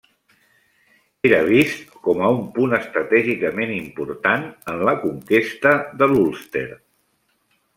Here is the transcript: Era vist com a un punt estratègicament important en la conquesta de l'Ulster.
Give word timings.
Era 1.29 1.41
vist 1.49 1.91
com 2.07 2.23
a 2.27 2.31
un 2.37 2.39
punt 2.55 2.73
estratègicament 2.77 3.75
important 3.75 4.49
en 4.73 4.83
la 4.91 4.97
conquesta 5.05 5.75
de 6.01 6.09
l'Ulster. 6.15 6.67